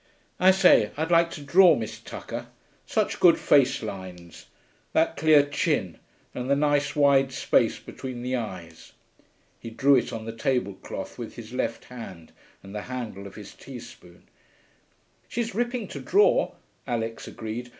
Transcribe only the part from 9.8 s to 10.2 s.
it